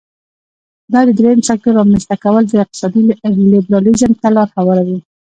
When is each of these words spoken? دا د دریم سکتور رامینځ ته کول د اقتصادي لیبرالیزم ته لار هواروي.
دا 0.91 0.99
د 1.07 1.09
دریم 1.19 1.39
سکتور 1.49 1.73
رامینځ 1.79 2.03
ته 2.09 2.15
کول 2.23 2.43
د 2.47 2.53
اقتصادي 2.63 3.01
لیبرالیزم 3.53 4.11
ته 4.21 4.27
لار 4.35 4.49
هواروي. 4.57 4.99